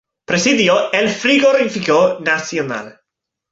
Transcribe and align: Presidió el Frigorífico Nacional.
Presidió 0.25 0.91
el 0.93 1.09
Frigorífico 1.11 2.17
Nacional. 2.21 3.01